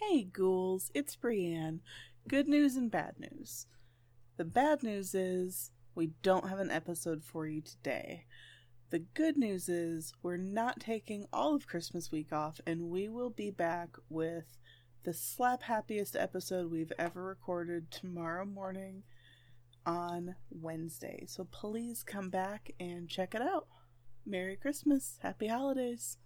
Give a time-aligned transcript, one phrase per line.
[0.00, 1.80] Hey ghouls, it's Brienne.
[2.28, 3.66] Good news and bad news.
[4.36, 8.24] The bad news is we don't have an episode for you today.
[8.90, 13.30] The good news is we're not taking all of Christmas week off and we will
[13.30, 14.56] be back with
[15.02, 19.02] the slap happiest episode we've ever recorded tomorrow morning
[19.84, 21.24] on Wednesday.
[21.26, 23.66] So please come back and check it out.
[24.24, 25.18] Merry Christmas.
[25.22, 26.18] Happy holidays.